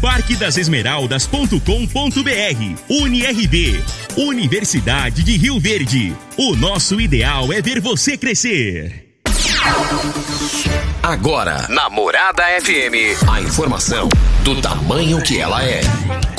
[0.00, 3.84] parquedasesmeraldas.com.br UniRV
[4.16, 6.16] Universidade de Rio Verde.
[6.38, 9.04] O nosso ideal é ver você crescer.
[11.02, 14.08] Agora, na Morada FM, a informação
[14.42, 15.80] do tamanho que ela é.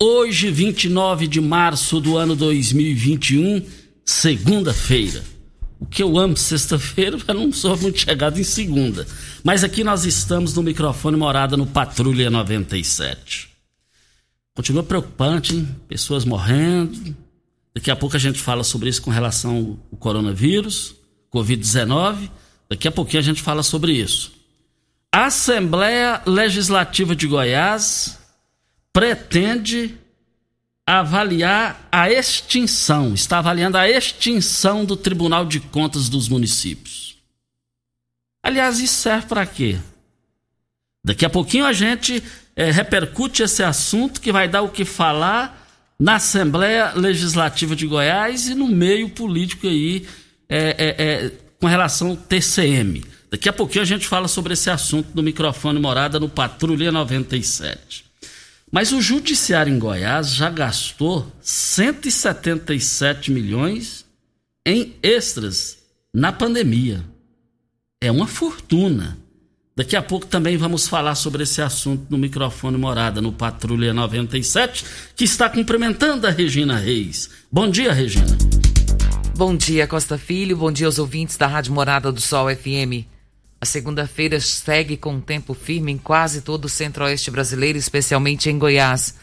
[0.00, 3.66] Hoje, 29 de março do ano 2021,
[4.04, 5.24] segunda-feira.
[5.80, 9.04] O que eu amo sexta-feira, eu não sou muito chegado em segunda.
[9.42, 13.48] Mas aqui nós estamos no microfone morada no Patrulha 97.
[14.54, 15.68] Continua preocupante, hein?
[15.88, 17.16] Pessoas morrendo.
[17.74, 20.94] Daqui a pouco a gente fala sobre isso com relação ao coronavírus,
[21.34, 22.30] Covid-19.
[22.70, 24.30] Daqui a pouquinho a gente fala sobre isso.
[25.10, 28.16] Assembleia Legislativa de Goiás
[28.92, 29.96] pretende
[30.86, 37.16] avaliar a extinção, está avaliando a extinção do Tribunal de Contas dos municípios.
[38.42, 39.76] Aliás, isso serve para quê?
[41.04, 42.22] Daqui a pouquinho a gente
[42.56, 45.66] é, repercute esse assunto que vai dar o que falar
[45.98, 50.06] na Assembleia Legislativa de Goiás e no meio político aí.
[50.48, 53.04] É, é, com relação ao TCM.
[53.30, 58.07] Daqui a pouquinho a gente fala sobre esse assunto no microfone morada no Patrulha 97.
[58.70, 64.04] Mas o Judiciário em Goiás já gastou 177 milhões
[64.66, 65.78] em extras
[66.12, 67.02] na pandemia.
[68.00, 69.18] É uma fortuna.
[69.74, 74.84] Daqui a pouco também vamos falar sobre esse assunto no microfone morada no Patrulha 97,
[75.16, 77.30] que está cumprimentando a Regina Reis.
[77.50, 78.36] Bom dia, Regina.
[79.36, 80.56] Bom dia, Costa Filho.
[80.56, 83.06] Bom dia aos ouvintes da Rádio Morada do Sol FM.
[83.60, 88.56] A segunda-feira segue com um tempo firme em quase todo o centro-oeste brasileiro, especialmente em
[88.56, 89.16] Goiás.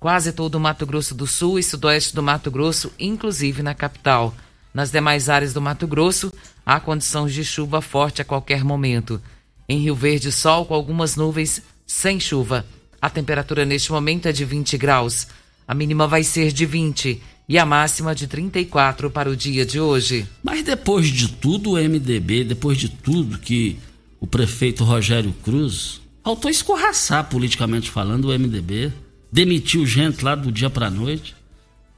[0.00, 4.34] Quase todo o Mato Grosso do Sul e sudoeste do Mato Grosso, inclusive na capital.
[4.72, 6.32] Nas demais áreas do Mato Grosso,
[6.64, 9.20] há condições de chuva forte a qualquer momento.
[9.68, 12.64] Em Rio Verde, sol com algumas nuvens, sem chuva.
[13.02, 15.26] A temperatura neste momento é de 20 graus.
[15.68, 19.78] A mínima vai ser de 20 e a máxima de 34 para o dia de
[19.78, 20.26] hoje.
[20.42, 23.78] Mas depois de tudo, o MDB, depois de tudo que
[24.18, 28.90] o prefeito Rogério Cruz faltou escorraçar politicamente falando o MDB,
[29.30, 31.36] demitiu gente lá do dia para noite.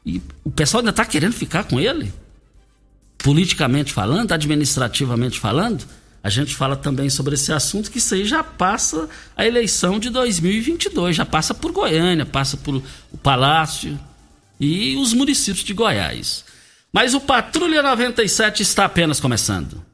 [0.04, 2.12] E o pessoal ainda está querendo ficar com ele?
[3.19, 5.84] Politicamente falando, administrativamente falando,
[6.22, 10.10] a gente fala também sobre esse assunto que isso aí já passa a eleição de
[10.10, 12.82] 2022, já passa por Goiânia, passa por
[13.12, 13.99] o Palácio
[14.58, 16.44] e os municípios de Goiás.
[16.93, 19.85] Mas o Patrulha 97 está apenas começando.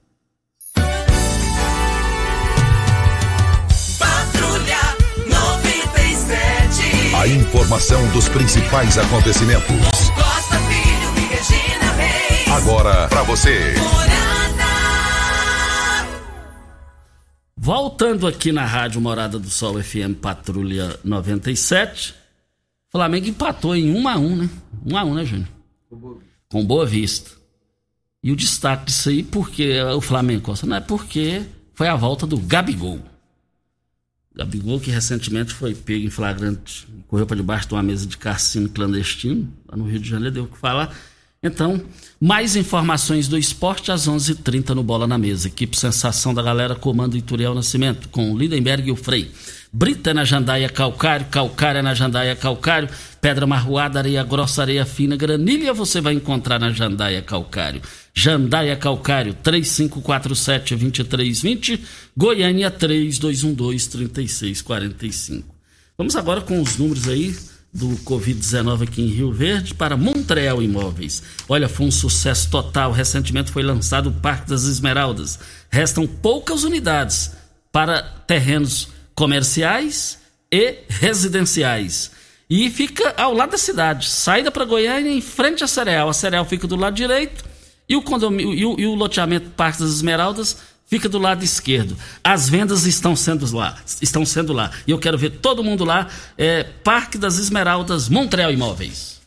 [3.99, 4.79] Patrulha
[5.27, 7.15] 97.
[7.17, 10.11] A informação dos principais acontecimentos.
[10.15, 12.49] Costa Filho e Regina Reis.
[12.49, 13.75] Agora para você.
[17.57, 22.13] Voltando aqui na Rádio Morada do Sol FM Patrulha 97,
[22.93, 24.51] Flamengo empatou em 1 a 1 né?
[24.85, 25.49] 1 a 1 né, Júnior?
[26.49, 27.31] Com Boa Vista.
[28.23, 31.43] E o destaque disso aí, porque o Flamengo Costa, não é porque
[31.75, 33.01] foi a volta do Gabigol.
[34.35, 38.69] Gabigol, que recentemente foi pego em flagrante, correu para debaixo de uma mesa de cassino
[38.69, 40.95] clandestino, lá no Rio de Janeiro, deu o que falar.
[41.43, 41.83] Então,
[42.21, 45.49] mais informações do esporte às 11:30 h 30 no Bola na Mesa.
[45.49, 49.33] Equipe Sensação da Galera, comando Ituriel Nascimento, com o Lindenberg e o Frei.
[49.75, 52.91] Brita na Jandaia Calcário, Calcária na Jandaia Calcário,
[53.23, 57.81] Pedra Marroada, Areia Grossa, Areia Fina, Granilha você vai encontrar na Jandaia Calcário.
[58.13, 61.81] Jandaia Calcário, 3547-2320,
[62.15, 65.43] Goiânia 3212-3645.
[65.97, 67.35] Vamos agora com os números aí
[67.73, 71.23] do Covid-19 aqui em Rio Verde para Montreal Imóveis.
[71.49, 72.93] Olha, foi um sucesso total.
[72.93, 75.39] Recentemente foi lançado o Parque das Esmeraldas.
[75.71, 77.33] Restam poucas unidades
[77.73, 80.19] para terrenos comerciais
[80.51, 82.11] e residenciais.
[82.49, 84.09] E fica ao lado da cidade.
[84.09, 86.09] Saída para Goiânia em frente à Cereal.
[86.09, 87.45] A Cereal fica do lado direito
[87.89, 90.57] e o, condomínio, e o, e o loteamento Parque das Esmeraldas
[90.87, 91.97] fica do lado esquerdo.
[92.23, 94.71] As vendas estão sendo lá, estão sendo lá.
[94.87, 96.09] E eu quero ver todo mundo lá.
[96.37, 99.23] É, Parque das Esmeraldas, Montreal Imóveis.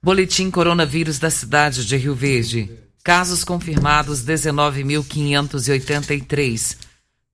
[0.00, 2.70] Boletim Coronavírus da cidade de Rio Verde.
[3.02, 6.85] Casos confirmados 19.583.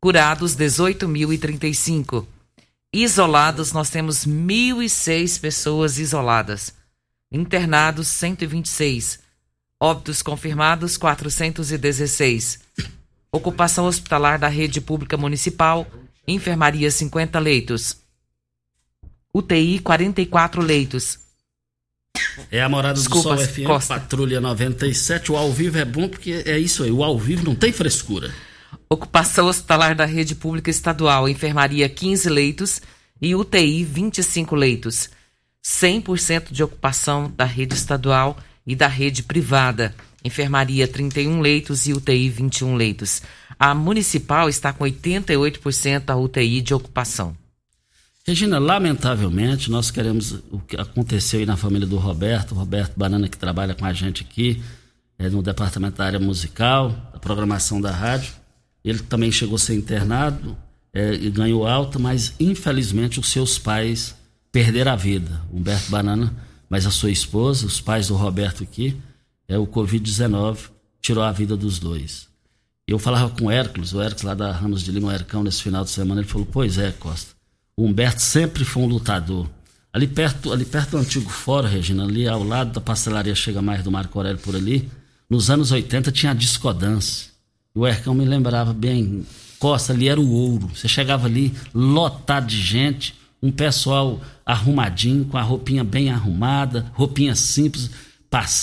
[0.03, 2.27] Curados 18.035.
[2.93, 6.75] Isolados nós temos 1.006 pessoas isoladas.
[7.31, 9.21] Internados 126.
[9.81, 12.59] Óbitos confirmados 416.
[13.31, 15.87] Ocupação hospitalar da rede pública municipal,
[16.27, 17.97] enfermaria 50 leitos.
[19.33, 21.21] UTI 44 leitos.
[22.51, 23.95] É a morada Desculpa, do Sol FM, Costa.
[24.01, 25.31] Patrulha 97.
[25.31, 26.91] O ao vivo é bom porque é isso aí.
[26.91, 28.35] O ao vivo não tem frescura.
[28.93, 32.83] Ocupação hospitalar da rede pública estadual, enfermaria 15 leitos
[33.23, 35.09] e UTI 25 leitos.
[35.65, 38.37] 100% de ocupação da rede estadual
[38.67, 39.95] e da rede privada.
[40.23, 43.23] Enfermaria 31 leitos e UTI 21 leitos.
[43.59, 47.35] A municipal está com 88% a UTI de ocupação.
[48.27, 53.39] Regina, lamentavelmente, nós queremos o que aconteceu aí na família do Roberto, Roberto Banana, que
[53.39, 54.63] trabalha com a gente aqui
[55.19, 58.42] é, no departamento da área musical, da programação da rádio.
[58.85, 60.57] Ele também chegou a ser internado
[60.93, 64.15] é, e ganhou alta, mas infelizmente os seus pais
[64.51, 65.41] perderam a vida.
[65.53, 66.35] Humberto Banana,
[66.69, 68.97] mas a sua esposa, os pais do Roberto aqui,
[69.49, 70.71] é o Covid-19
[71.01, 72.29] tirou a vida dos dois.
[72.87, 75.63] Eu falava com o Hércules, o Hércules lá da Ramos de Lima, o Hercão, nesse
[75.63, 77.33] final de semana, ele falou: Pois é, Costa,
[77.77, 79.49] o Humberto sempre foi um lutador.
[79.93, 83.83] Ali perto, ali perto do antigo fórum, Regina, ali ao lado da pastelaria Chega Mais
[83.83, 84.89] do Marco Aurélio por ali,
[85.29, 87.32] nos anos 80 tinha a discodância.
[87.75, 89.25] O Hercão me lembrava bem,
[89.59, 90.69] Costa, ali era o ouro.
[90.75, 97.35] Você chegava ali lotado de gente, um pessoal arrumadinho, com a roupinha bem arrumada, roupinha
[97.35, 97.91] simples,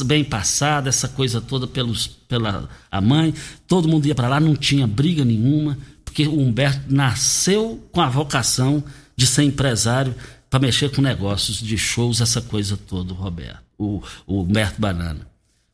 [0.05, 3.33] bem passada, essa coisa toda pelos, pela a mãe.
[3.67, 8.09] Todo mundo ia para lá, não tinha briga nenhuma, porque o Humberto nasceu com a
[8.09, 8.83] vocação
[9.15, 10.13] de ser empresário
[10.49, 15.27] para mexer com negócios de shows, essa coisa toda, o Roberto, o, o Humberto Banana.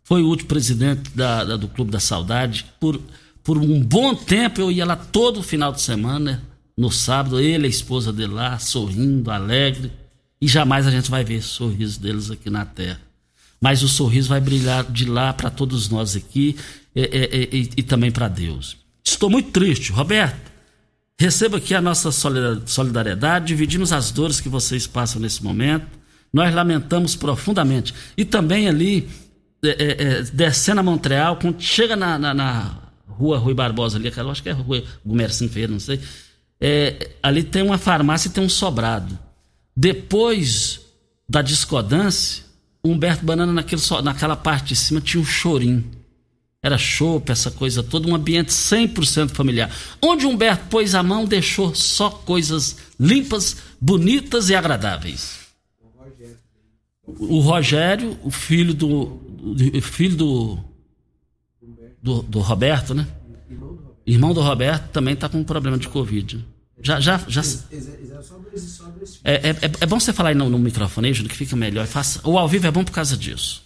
[0.04, 2.66] Foi o último presidente da- da- do Clube da Saudade.
[2.80, 3.00] Por,
[3.45, 6.44] por um bom tempo eu ia lá todo final de semana,
[6.75, 9.92] no sábado, ele a esposa dele lá, sorrindo, alegre.
[10.42, 13.00] E jamais a gente vai ver esse sorriso deles aqui na terra.
[13.62, 16.57] Mas o sorriso vai brilhar de lá para todos nós aqui
[16.94, 18.75] e, e- e- e também para Deus.
[19.04, 20.52] Estou muito triste, Roberto.
[21.18, 25.85] Receba aqui a nossa solida- solidariedade, dividimos as dores que vocês passam nesse momento.
[26.33, 27.94] Nós lamentamos profundamente.
[28.18, 29.07] E também ali,
[29.64, 32.78] é, é, é, descendo a Montreal, quando chega na, na- na
[33.18, 36.00] rua Rui Barbosa ali, aquela, acho que é rua Gumercim Ferreira, não sei.
[36.60, 39.18] É, ali tem uma farmácia e tem um sobrado.
[39.76, 40.81] Depois
[41.28, 42.44] da discordância,
[42.84, 45.84] Humberto Banana naquele, naquela parte de cima tinha um chorinho.
[46.64, 49.72] Era chopp, essa coisa toda, um ambiente 100% familiar.
[50.02, 55.40] Onde Humberto pôs a mão, deixou só coisas limpas, bonitas e agradáveis.
[57.07, 59.19] O Rogério, o filho do-
[59.81, 60.60] filho do,
[62.06, 63.07] do, do Roberto, né?
[64.06, 66.45] Irmão do Roberto também está com um problema de Covid.
[66.81, 67.42] Já, já, já.
[69.24, 71.88] É, é, é- é bom você falar aí no, no microfone, Júlio, que fica melhor.
[71.88, 73.64] Faça, o ao vivo é bom por causa disso.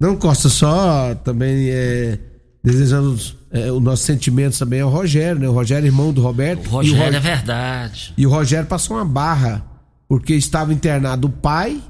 [0.00, 2.18] Não, Costa, só também é,
[2.62, 3.16] desejando
[3.52, 5.48] é, os nossos sentimentos também ao Rogério, né?
[5.48, 6.66] O Rogério, irmão do Roberto.
[6.66, 8.14] O Rogério e, o Ro- é verdade.
[8.16, 9.64] e o Rogério passou uma barra,
[10.08, 11.80] porque estava internado o pai,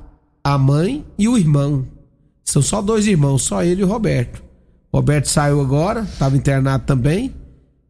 [0.45, 1.87] a mãe e o irmão.
[2.45, 4.43] São só dois irmãos, só ele e o Roberto.
[4.93, 7.35] Roberto saiu agora, estava internado também,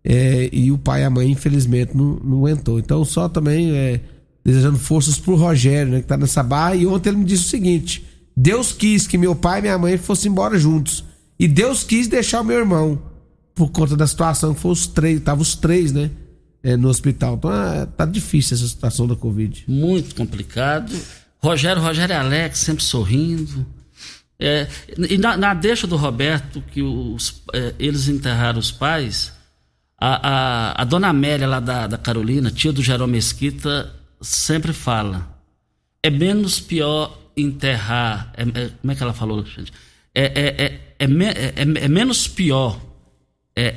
[0.04, 2.78] é, e o pai e a mãe, infelizmente, não, não aguentou.
[2.78, 4.00] Então, só também é,
[4.44, 6.74] desejando forças pro Rogério, né, que tá nessa barra.
[6.74, 8.04] E ontem ele me disse o seguinte:
[8.36, 11.04] Deus quis que meu pai e minha mãe fossem embora juntos.
[11.38, 13.00] E Deus quis deixar o meu irmão,
[13.54, 16.10] por conta da situação que foi os três, tava os três, né?
[16.62, 17.34] é, no hospital.
[17.34, 19.64] Então é, tá difícil essa situação da Covid.
[19.66, 20.92] Muito complicado.
[21.38, 23.66] Rogério, Rogério é Alex, sempre sorrindo.
[24.40, 24.68] É,
[25.08, 29.32] e na, na deixa do Roberto, que os, é, eles enterraram os pais,
[30.00, 35.28] a, a, a dona Amélia lá da, da Carolina, tia do Jerome Mesquita, sempre fala:
[36.02, 38.32] é menos pior enterrar.
[38.36, 39.72] É, é, como é que ela falou, gente?
[40.14, 40.64] É, é,
[40.98, 42.80] é, é, menos pior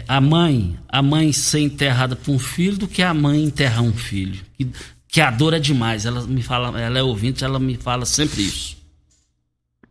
[0.08, 3.94] a mãe a mãe ser enterrada por um filho do que a mãe enterrar um
[3.94, 4.40] filho.
[4.56, 4.70] Que,
[5.08, 6.06] que a dor é demais.
[6.06, 8.78] Ela me fala, ela é ouvinte, ela me fala sempre isso.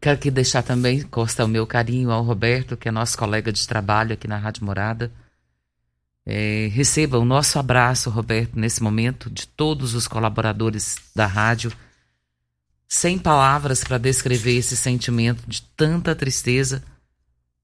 [0.00, 3.68] Quero aqui deixar também, Costa, o meu carinho ao Roberto, que é nosso colega de
[3.68, 5.12] trabalho aqui na Rádio Morada.
[6.24, 11.70] É, receba o nosso abraço, Roberto, nesse momento, de todos os colaboradores da rádio.
[12.88, 16.82] Sem palavras para descrever esse sentimento de tanta tristeza,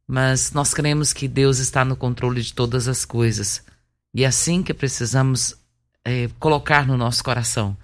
[0.07, 3.65] mas nós cremos que Deus está no controle de todas as coisas.
[4.13, 5.57] E é assim que precisamos
[6.05, 7.75] é, colocar no nosso coração.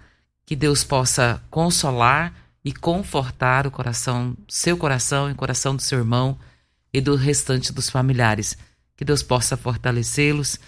[0.44, 5.98] Que Deus possa consolar e confortar o coração, seu coração e o coração do seu
[5.98, 6.38] irmão
[6.92, 8.56] e do restante dos familiares.
[8.96, 10.60] Que Deus possa fortalecê-los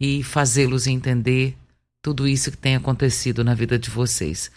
[0.00, 1.56] e fazê-los entender
[2.00, 4.50] tudo isso que tem acontecido na vida de vocês.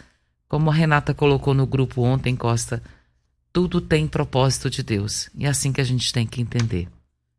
[0.48, 2.82] Como a Renata colocou no grupo ontem, Costa,
[3.52, 5.28] tudo tem propósito de Deus.
[5.34, 6.88] E é assim que a gente tem que entender.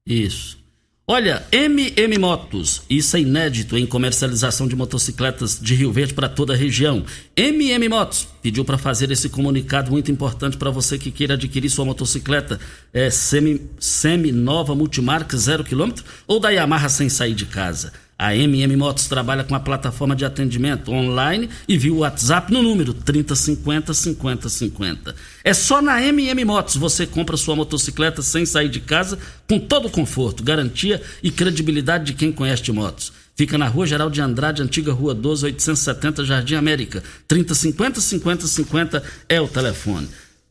[0.06, 0.67] Isso.
[1.10, 6.52] Olha, MM Motos, isso é inédito em comercialização de motocicletas de Rio Verde para toda
[6.52, 7.06] a região.
[7.34, 11.86] MM Motos pediu para fazer esse comunicado muito importante para você que queira adquirir sua
[11.86, 12.60] motocicleta
[12.92, 17.94] é, semi, semi nova multimarca zero quilômetro ou da Yamaha sem sair de casa.
[18.20, 22.92] A MM Motos trabalha com a plataforma de atendimento online e via WhatsApp no número
[22.92, 25.16] 3050 5050.
[25.44, 29.88] É só na MM Motos você compra sua motocicleta sem sair de casa com todo
[29.88, 33.14] o conforto, garantia e credibilidade de quem conhece de motos.
[33.36, 37.04] Fica na Rua Geral de Andrade, antiga Rua 12, 870, Jardim América.
[37.28, 40.08] 3050 5050 é o telefone.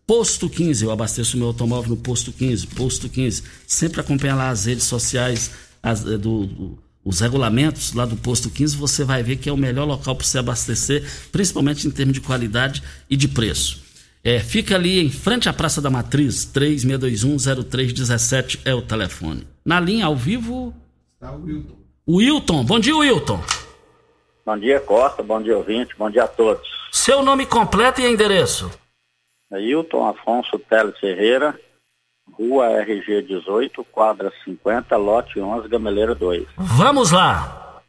[0.06, 3.42] Posto 15, eu abasteço meu automóvel no Posto 15, Posto 15.
[3.66, 5.50] Sempre acompanha lá as redes sociais
[5.82, 9.52] as, eh, do, do os regulamentos lá do posto 15, você vai ver que é
[9.52, 13.86] o melhor local para você abastecer, principalmente em termos de qualidade e de preço.
[14.24, 19.46] É, fica ali em frente à Praça da Matriz, 36210317 é o telefone.
[19.64, 20.74] Na linha ao vivo.
[21.14, 21.76] Está o Wilton.
[22.08, 23.40] Wilton, bom dia, Wilton.
[24.44, 26.66] Bom dia, Costa, bom dia, ouvinte, bom dia a todos.
[26.90, 28.68] Seu nome completo e endereço?
[29.52, 31.56] É Wilton Afonso Teles Ferreira,
[32.32, 36.46] Rua RG 18, quadra 50, lote 11, Gameleira 2.
[36.56, 37.82] Vamos lá!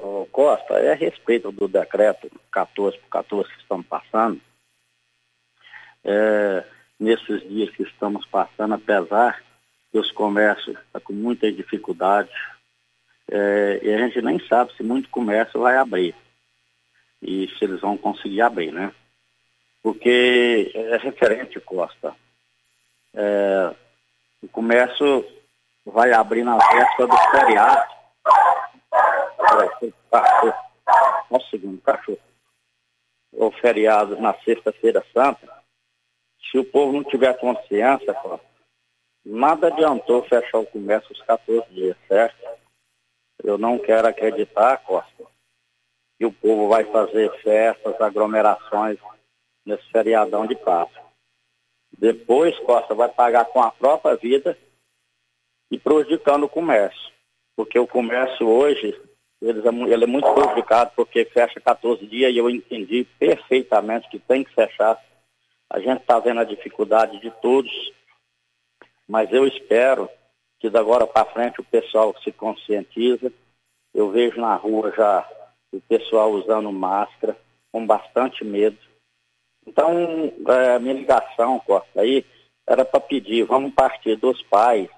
[0.00, 4.40] Ô, Costa, é a respeito do decreto 14 por 14 que estamos passando,
[6.04, 6.64] é,
[6.98, 9.42] nesses dias que estamos passando, apesar
[9.90, 12.30] que os comércios estão com muita dificuldade,
[13.30, 16.14] é, e a gente nem sabe se muito comércio vai abrir
[17.22, 18.92] e se eles vão conseguir abrir, né?
[19.82, 22.14] Porque é referente, Costa,
[23.14, 23.74] é,
[24.42, 25.24] o comércio
[25.84, 27.92] vai abrir na véspera do feriado.
[29.38, 30.54] Peraí.
[31.30, 32.18] Um segundo, cachorro.
[33.32, 35.48] O feriado na sexta-feira santa.
[36.50, 38.40] Se o povo não tiver consciência, pô,
[39.24, 42.36] nada adiantou fechar o comércio os 14 dias, certo?
[43.42, 45.24] Eu não quero acreditar, Costa,
[46.18, 48.98] que o povo vai fazer festas, aglomerações
[49.64, 51.09] nesse feriadão de Páscoa.
[52.00, 54.56] Depois, Costa vai pagar com a própria vida
[55.70, 57.12] e prejudicando o comércio.
[57.54, 58.98] Porque o comércio hoje,
[59.42, 64.18] ele é, ele é muito prejudicado porque fecha 14 dias e eu entendi perfeitamente que
[64.18, 64.98] tem que fechar.
[65.68, 67.70] A gente está vendo a dificuldade de todos,
[69.06, 70.08] mas eu espero
[70.58, 73.30] que da agora para frente o pessoal se conscientiza.
[73.92, 75.28] Eu vejo na rua já
[75.70, 77.36] o pessoal usando máscara,
[77.70, 78.78] com bastante medo.
[79.70, 82.26] Então, é, minha ligação, Costa, aí,
[82.66, 84.88] era para pedir, vamos partir dos pais,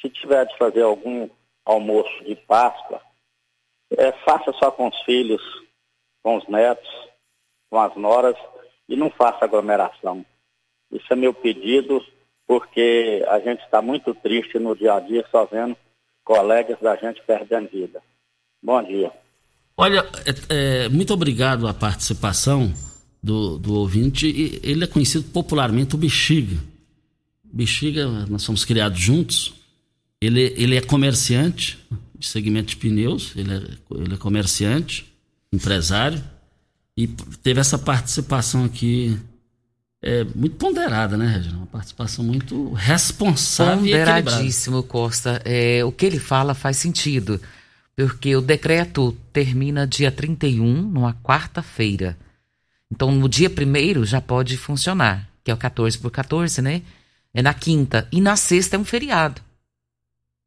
[0.00, 1.28] se tiver de fazer algum
[1.64, 3.00] almoço de Páscoa,
[3.98, 5.42] é, faça só com os filhos,
[6.22, 6.88] com os netos,
[7.68, 8.36] com as noras,
[8.88, 10.24] e não faça aglomeração.
[10.92, 12.00] Isso é meu pedido,
[12.46, 15.76] porque a gente está muito triste no dia a dia, só vendo
[16.22, 18.00] colegas da gente perdendo vida.
[18.62, 19.10] Bom dia.
[19.76, 22.72] Olha, é, é, muito obrigado a participação
[23.22, 24.26] do, do ouvinte,
[24.62, 26.56] ele é conhecido popularmente o Bexiga.
[27.52, 29.54] Bexiga, nós somos criados juntos.
[30.20, 31.78] Ele, ele é comerciante
[32.18, 33.62] de segmento de pneus, ele é,
[34.02, 35.10] ele é comerciante,
[35.50, 36.22] empresário,
[36.96, 39.18] e teve essa participação aqui
[40.02, 41.56] é, muito ponderada, né, Regina?
[41.56, 45.40] Uma participação muito responsável Ponderadíssimo, Costa.
[45.44, 47.40] É, o que ele fala faz sentido,
[47.96, 52.18] porque o decreto termina dia 31, numa quarta-feira.
[52.90, 56.82] Então, no dia primeiro já pode funcionar, que é o 14 por 14, né?
[57.32, 58.08] É na quinta.
[58.10, 59.40] E na sexta é um feriado,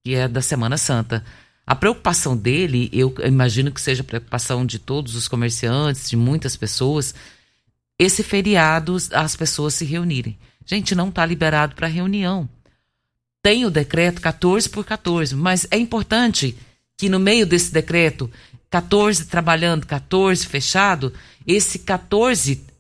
[0.04, 1.24] que é da Semana Santa.
[1.66, 6.58] A preocupação dele, eu imagino que seja a preocupação de todos os comerciantes, de muitas
[6.58, 7.16] pessoas,
[7.98, 10.38] esse feriado as pessoas se reunirem.
[10.66, 12.50] Gente, não está liberado para reunião.
[13.42, 16.58] Tem o decreto 14 por 14, mas é importante
[16.98, 18.32] que no meio desse decreto,
[18.70, 21.14] 14 trabalhando, 14 fechado,
[21.48, 22.74] esse 14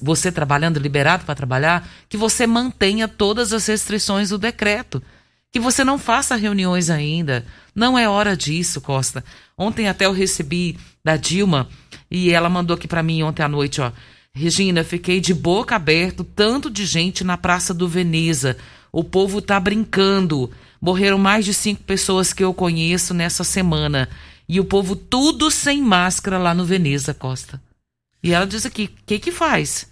[0.00, 5.02] você trabalhando liberado para trabalhar, que você mantenha todas as restrições do decreto.
[5.52, 7.44] Que você não faça reuniões ainda.
[7.74, 9.24] Não é hora disso, Costa.
[9.58, 11.68] Ontem até eu recebi da Dilma
[12.08, 13.90] e ela mandou aqui para mim ontem à noite, ó.
[14.32, 18.56] Regina, fiquei de boca aberta, tanto de gente na Praça do Veneza.
[18.92, 20.52] O povo tá brincando.
[20.80, 24.08] Morreram mais de cinco pessoas que eu conheço nessa semana.
[24.48, 27.60] E o povo tudo sem máscara lá no Veneza, Costa.
[28.22, 29.88] E ela diz aqui, o que que faz?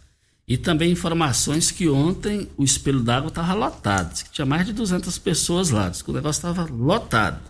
[0.46, 4.12] E também informações que ontem o espelho d'água estava lotado.
[4.12, 5.88] Diz que tinha mais de 200 pessoas lá.
[5.88, 7.40] Diz que o negócio estava lotado.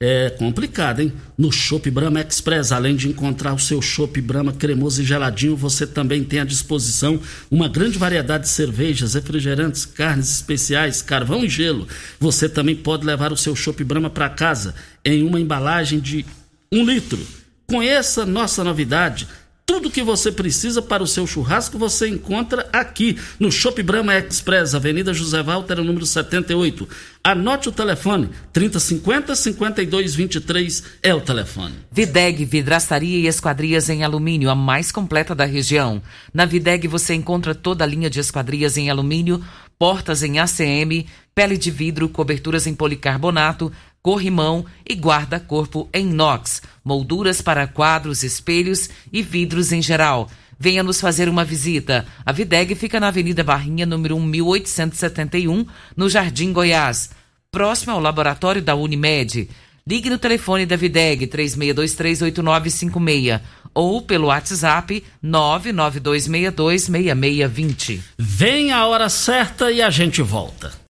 [0.00, 1.12] É complicado, hein?
[1.36, 5.84] No Shop Brahma Express, além de encontrar o seu Shop Brahma cremoso e geladinho, você
[5.84, 11.88] também tem à disposição uma grande variedade de cervejas, refrigerantes, carnes especiais, carvão e gelo.
[12.20, 14.72] Você também pode levar o seu Shop Brahma para casa
[15.04, 16.24] em uma embalagem de
[16.72, 17.18] um litro.
[17.66, 19.26] Conheça nossa novidade
[19.68, 24.74] tudo que você precisa para o seu churrasco você encontra aqui no Shop Brahma Express,
[24.74, 26.88] Avenida José Walter, número 78.
[27.22, 31.74] Anote o telefone, 3050 5223 é o telefone.
[31.92, 36.00] Videg Vidraçaria e Esquadrias em Alumínio, a mais completa da região.
[36.32, 39.44] Na Videg você encontra toda a linha de esquadrias em alumínio,
[39.78, 43.70] portas em ACM, pele de vidro, coberturas em policarbonato,
[44.02, 50.30] corrimão e guarda-corpo em inox, molduras para quadros, espelhos e vidros em geral.
[50.58, 52.04] Venha nos fazer uma visita.
[52.26, 55.64] A Videg fica na Avenida Barrinha, número 1871,
[55.96, 57.10] no Jardim Goiás,
[57.50, 59.48] próximo ao laboratório da Unimed.
[59.86, 63.40] Ligue no telefone da Videg 36238956
[63.72, 68.00] ou pelo WhatsApp 992626620.
[68.18, 70.87] Vem a hora certa e a gente volta.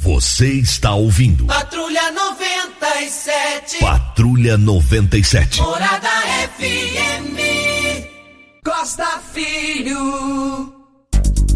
[0.00, 1.46] Você está ouvindo.
[1.46, 3.80] Patrulha 97.
[3.80, 5.60] Patrulha 97.
[5.60, 6.08] Morada
[6.56, 7.34] FM.
[8.64, 10.72] Costa Filho.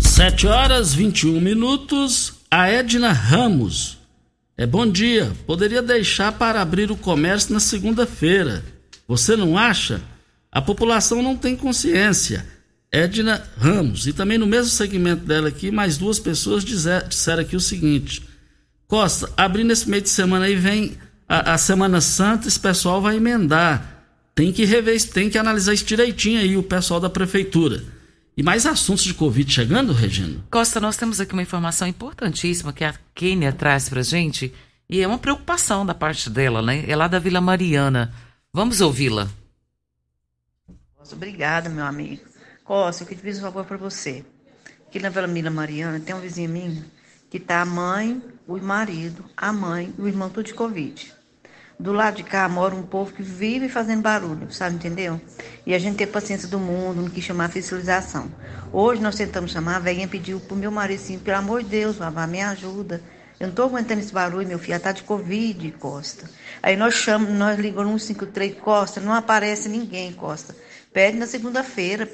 [0.01, 2.33] 7 horas 21 minutos.
[2.51, 3.99] A Edna Ramos.
[4.59, 5.31] É bom dia.
[5.47, 8.65] Poderia deixar para abrir o comércio na segunda-feira.
[9.07, 10.03] Você não acha?
[10.51, 12.45] A população não tem consciência.
[12.91, 14.09] Edna Ramos.
[14.09, 18.32] E também no mesmo segmento dela aqui, mais duas pessoas dizer, disseram aqui o seguinte:
[18.93, 23.17] Costa, abrindo esse meio de semana aí vem a, a Semana Santa, esse pessoal vai
[23.17, 24.05] emendar.
[24.35, 27.83] Tem que rever, tem que analisar isso direitinho aí, o pessoal da prefeitura.
[28.37, 30.45] E mais assuntos de Covid chegando, Regina?
[30.51, 34.53] Costa, nós temos aqui uma informação importantíssima que a Kênia traz pra gente
[34.91, 36.85] e é uma preocupação da parte dela, né?
[36.87, 38.13] É lá da Vila Mariana.
[38.53, 39.27] Vamos ouvi-la.
[41.11, 42.25] Obrigada, meu amigo.
[42.63, 44.23] Costa, eu queria pedir um favor para você.
[44.87, 46.85] Aqui na Vila Vila Mariana tem um vizinho minha
[47.33, 51.15] que tá a mãe, o marido, a mãe e o irmão tudo de Covid.
[51.81, 55.19] Do lado de cá mora um povo que vive fazendo barulho, sabe, entendeu?
[55.65, 58.31] E a gente tem paciência do mundo, não quis chamar a fiscalização.
[58.71, 61.97] Hoje nós tentamos chamar, a velhinha pediu pro meu marido assim, pelo amor de Deus,
[61.97, 63.01] vá, me ajuda.
[63.41, 66.31] Eu não tô aguentando esse barulho, meu filho, ela tá de Covid, Costa.
[66.63, 70.55] Aí nós chamamos, nós ligamos no 153, Costa, não aparece ninguém, Costa.
[70.93, 72.09] Pede na segunda-feira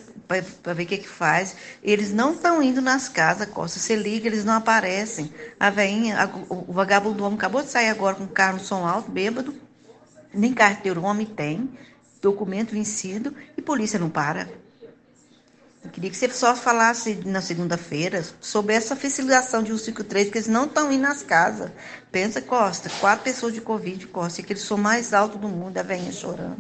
[0.62, 1.56] para ver o que, que faz.
[1.82, 3.78] Eles não estão indo nas casas, Costa.
[3.78, 5.32] Você liga, eles não aparecem.
[5.58, 8.64] A veinha, a, o, vagabundo do homem acabou de sair agora com o carro no
[8.64, 9.54] som alto, bêbado.
[10.32, 11.70] Nem carteira o homem tem,
[12.22, 14.48] documento vencido e polícia não para.
[15.88, 20.46] Eu queria que você só falasse na segunda-feira sobre essa fiscalização de 153, que eles
[20.46, 21.70] não estão indo nas casas.
[22.12, 25.82] Pensa, Costa, quatro pessoas de Covid, Costa, que eles são mais altos do mundo, a
[25.82, 26.58] veinha chorando.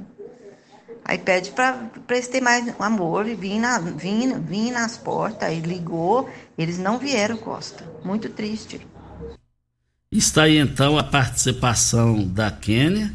[1.04, 5.46] Aí pede para eles terem mais amor e vir, na, vir, vir nas portas.
[5.46, 7.84] Aí ligou, eles não vieram, Costa.
[8.02, 8.86] Muito triste.
[10.10, 13.14] Está aí então a participação da Quênia.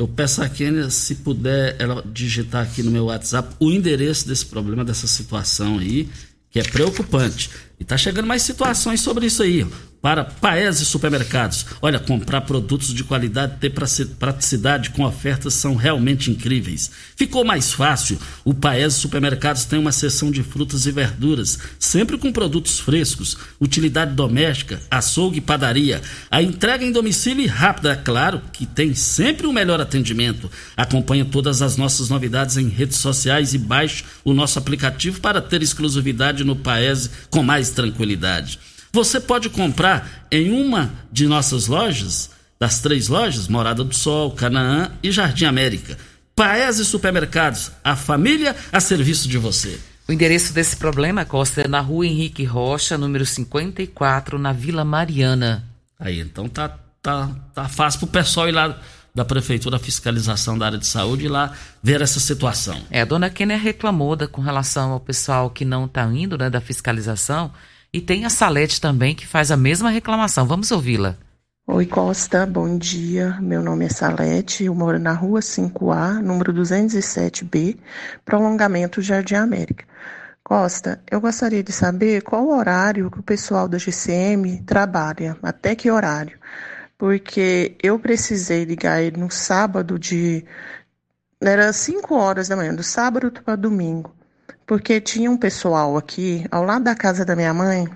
[0.00, 4.46] Eu peço a Quênia, se puder, ela digitar aqui no meu WhatsApp o endereço desse
[4.46, 6.08] problema, dessa situação aí,
[6.50, 7.50] que é preocupante.
[7.78, 9.66] E tá chegando mais situações sobre isso aí.
[10.02, 11.66] Para Paese Supermercados.
[11.82, 16.90] Olha, comprar produtos de qualidade ter praticidade com ofertas são realmente incríveis.
[17.16, 18.18] Ficou mais fácil.
[18.44, 24.14] O Paese Supermercados tem uma seção de frutas e verduras, sempre com produtos frescos, utilidade
[24.14, 26.00] doméstica, açougue e padaria.
[26.30, 30.50] A entrega em domicílio e rápida, é claro, que tem sempre o melhor atendimento.
[30.76, 35.62] Acompanhe todas as nossas novidades em redes sociais e baixe o nosso aplicativo para ter
[35.62, 38.58] exclusividade no Paese com mais tranquilidade.
[38.92, 44.90] Você pode comprar em uma de nossas lojas, das três lojas, Morada do Sol, Canaã
[45.02, 45.96] e Jardim América.
[46.34, 49.78] Paese Supermercados, a família a serviço de você.
[50.08, 55.64] O endereço desse problema, Costa, é na rua Henrique Rocha, número 54, na Vila Mariana.
[55.98, 58.76] Aí, então tá, tá, tá fácil pro pessoal ir lá
[59.14, 62.80] da Prefeitura Fiscalização da área de saúde ir lá ver essa situação.
[62.90, 66.48] É, a dona Kênia reclamou da, com relação ao pessoal que não está indo, né,
[66.48, 67.52] da fiscalização,
[67.92, 70.46] e tem a Salete também que faz a mesma reclamação.
[70.46, 71.16] Vamos ouvi-la.
[71.66, 73.38] Oi Costa, bom dia.
[73.40, 77.78] Meu nome é Salete, eu moro na rua 5A, número 207B,
[78.24, 79.84] prolongamento Jardim América.
[80.42, 85.90] Costa, eu gostaria de saber qual horário que o pessoal da GCM trabalha, até que
[85.90, 86.38] horário.
[86.98, 90.44] Porque eu precisei ligar ele no sábado de.
[91.40, 94.12] Era 5 horas da manhã, do sábado para domingo
[94.70, 97.88] porque tinha um pessoal aqui, ao lado da casa da minha mãe,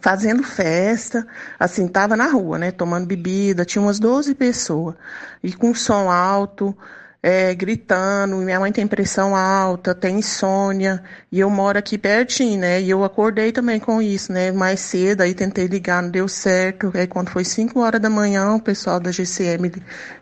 [0.00, 1.26] fazendo festa,
[1.58, 4.94] assim, tava na rua, né, tomando bebida, tinha umas 12 pessoas,
[5.42, 6.78] e com som alto,
[7.20, 12.80] é, gritando, minha mãe tem pressão alta, tem insônia, e eu moro aqui pertinho, né,
[12.80, 16.92] e eu acordei também com isso, né, mais cedo, aí tentei ligar, não deu certo,
[16.94, 19.72] aí quando foi 5 horas da manhã, o pessoal da GCM,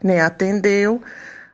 [0.02, 1.02] né, atendeu,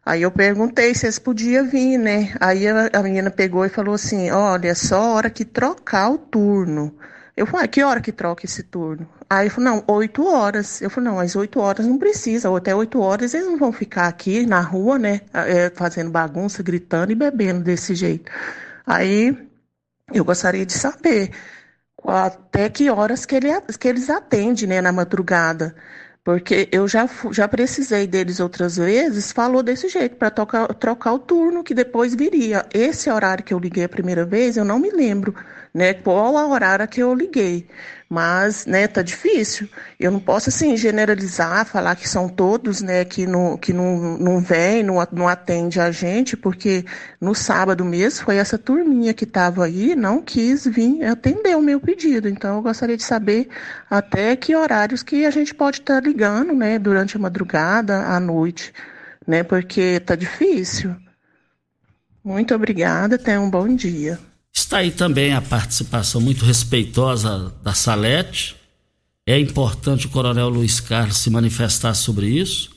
[0.05, 2.35] Aí eu perguntei se eles podiam vir, né?
[2.41, 6.19] Aí a, a menina pegou e falou assim: olha, é só hora que trocar o
[6.19, 6.95] turno.
[7.37, 9.09] Eu falei, ah, que hora que troca esse turno?
[9.29, 10.81] Aí ele falou, não, oito horas.
[10.81, 13.73] Eu falei, não, às oito horas não precisa, ou até oito horas eles não vão
[13.73, 18.31] ficar aqui na rua, né, é, fazendo bagunça, gritando e bebendo desse jeito.
[18.87, 19.37] Aí
[20.13, 21.33] eu gostaria de saber
[22.05, 23.49] até que horas que, ele,
[23.81, 25.75] que eles atendem, né, na madrugada.
[26.25, 31.63] Porque eu já, já precisei deles outras vezes, falou desse jeito, para trocar o turno
[31.63, 32.67] que depois viria.
[32.73, 35.35] Esse horário que eu liguei a primeira vez, eu não me lembro
[35.75, 37.69] né, qual a horário que eu liguei.
[38.15, 39.69] Mas, né, tá difícil.
[39.99, 44.39] Eu não posso, assim, generalizar, falar que são todos, né, que não, que não, não
[44.39, 46.85] vem, não, não atende a gente, porque
[47.21, 51.81] no sábado mesmo foi essa turminha que estava aí, não quis vir atender o meu
[51.81, 52.29] pedido.
[52.29, 53.49] Então, eu gostaria de saber
[53.91, 58.21] até que horários que a gente pode estar tá ligando, né, durante a madrugada, à
[58.21, 58.73] noite,
[59.27, 60.95] né, porque tá difícil.
[62.23, 64.21] Muito obrigada, tenha um bom dia.
[64.57, 68.55] Está aí também a participação muito respeitosa da Salete.
[69.27, 72.71] É importante o Coronel Luiz Carlos se manifestar sobre isso.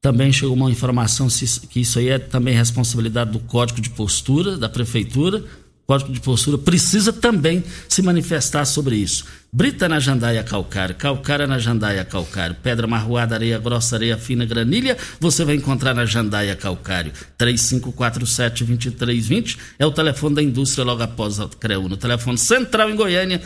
[0.00, 1.28] Também chegou uma informação
[1.70, 5.44] que isso aí é também responsabilidade do Código de Postura da Prefeitura
[5.86, 9.26] Código de Postura precisa também se manifestar sobre isso.
[9.52, 14.98] Brita na jandaia calcário, calcária na jandaia calcário, pedra marroada, areia grossa, areia fina, granilha,
[15.20, 17.12] você vai encontrar na jandaia calcário.
[17.38, 21.88] 3547-2320 é o telefone da indústria logo após a CREU.
[21.88, 23.40] No telefone central em Goiânia,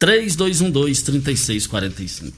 [0.00, 2.32] 3212-3645.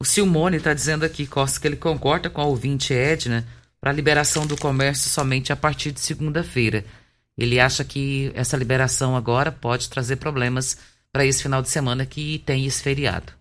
[0.00, 3.46] O Silmone está dizendo aqui, Costa, que ele concorda com a ouvinte Edna
[3.80, 6.84] para a liberação do comércio somente a partir de segunda-feira.
[7.36, 10.78] Ele acha que essa liberação agora pode trazer problemas
[11.12, 13.32] para esse final de semana que tem esse feriado.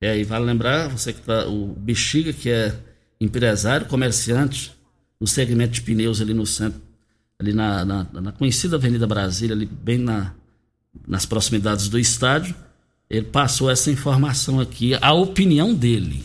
[0.00, 2.74] É, e vale lembrar, você que tá, o Bexiga, que é
[3.20, 4.72] empresário, comerciante,
[5.20, 6.80] no segmento de pneus ali no centro,
[7.38, 10.32] ali na, na, na conhecida Avenida Brasília, ali bem na,
[11.06, 12.54] nas proximidades do estádio,
[13.10, 16.24] ele passou essa informação aqui, a opinião dele.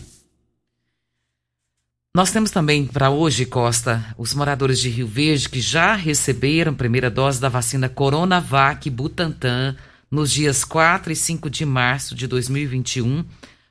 [2.16, 6.74] Nós temos também para hoje, Costa, os moradores de Rio Verde que já receberam a
[6.74, 9.76] primeira dose da vacina Coronavac Butantan
[10.10, 13.22] nos dias 4 e 5 de março de 2021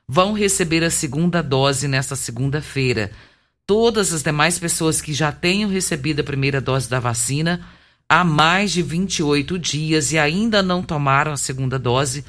[0.08, 3.10] vão receber a segunda dose nesta segunda-feira.
[3.66, 7.66] Todas as demais pessoas que já tenham recebido a primeira dose da vacina
[8.08, 12.24] há mais de 28 dias e ainda não tomaram a segunda dose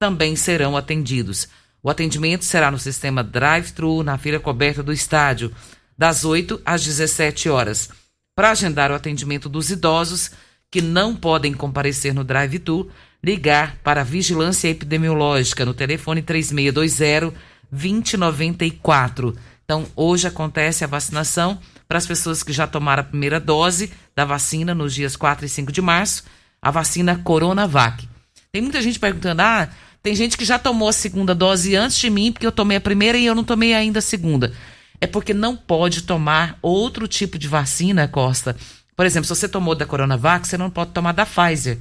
[0.00, 1.46] também serão atendidos.
[1.82, 5.52] O atendimento será no sistema drive-thru na feira coberta do estádio,
[5.96, 7.90] das 8 às 17 horas.
[8.34, 10.30] Para agendar o atendimento dos idosos
[10.70, 12.90] que não podem comparecer no drive-thru,
[13.22, 17.34] ligar para a Vigilância Epidemiológica no telefone 3620
[17.70, 19.36] 2094.
[19.64, 24.24] Então, hoje acontece a vacinação para as pessoas que já tomaram a primeira dose da
[24.24, 26.24] vacina nos dias 4 e 5 de março,
[26.60, 28.08] a vacina Coronavac.
[28.52, 29.68] Tem muita gente perguntando: ah,
[30.02, 32.80] Tem gente que já tomou a segunda dose antes de mim, porque eu tomei a
[32.80, 34.52] primeira e eu não tomei ainda a segunda.
[35.00, 38.56] É porque não pode tomar outro tipo de vacina, Costa.
[38.96, 41.78] Por exemplo, se você tomou da Coronavac, você não pode tomar da Pfizer.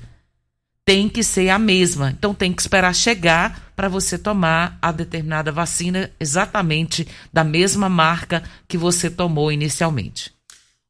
[0.85, 2.11] Tem que ser a mesma.
[2.11, 8.43] Então tem que esperar chegar para você tomar a determinada vacina exatamente da mesma marca
[8.67, 10.31] que você tomou inicialmente.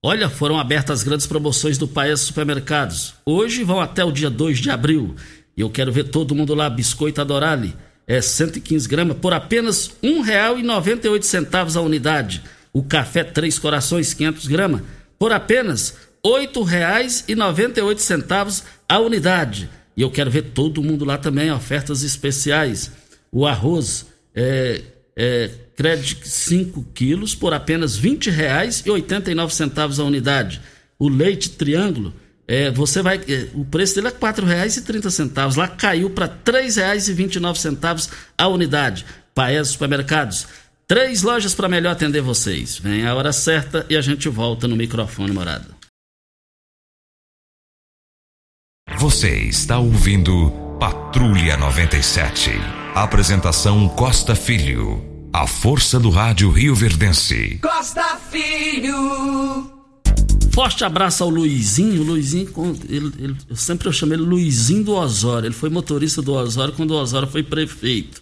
[0.02, 3.15] Olha, foram abertas grandes promoções do Paes Supermercados.
[3.26, 5.15] Hoje vão até o dia 2 de abril.
[5.60, 6.69] E eu quero ver todo mundo lá.
[6.69, 7.76] Biscoito Adorale,
[8.08, 12.41] é 115 gramas, por apenas R$ 1,98 a unidade.
[12.72, 14.84] O café Três Corações, 500 gramas,
[15.19, 19.69] por apenas R$ 8,98 a unidade.
[19.98, 22.93] E eu quero ver todo mundo lá também, ofertas especiais.
[23.30, 24.82] O arroz é,
[25.13, 30.62] é crédito 5 quilos por apenas R$ 20,89 a unidade.
[30.98, 32.13] O leite triângulo,
[32.50, 33.18] é, você vai.
[33.28, 35.56] É, o preço dele é R$ 4,30.
[35.56, 39.06] Lá caiu para R$ 3,29 a unidade.
[39.36, 40.48] Paes Supermercados.
[40.88, 42.80] Três lojas para melhor atender vocês.
[42.80, 45.68] Vem a hora certa e a gente volta no microfone morada.
[48.98, 52.50] Você está ouvindo Patrulha 97.
[52.96, 55.30] Apresentação Costa Filho.
[55.32, 57.60] A força do rádio Rio Verdense.
[57.62, 59.79] Costa Filho.
[60.60, 62.04] Forte abraço ao Luizinho.
[62.04, 62.52] Luizinho,
[62.89, 65.48] ele, ele, eu sempre eu chamo ele Luizinho do Osório.
[65.48, 68.22] Ele foi motorista do Osório quando o Osório foi prefeito.